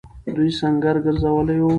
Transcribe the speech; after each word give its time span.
دوی 0.35 0.49
سنګر 0.59 0.95
گرځولی 1.05 1.57
وو. 1.59 1.69